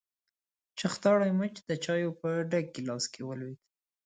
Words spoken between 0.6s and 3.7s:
چختاړي مچ د چايو په ډک ګيلاس کې ولوېد.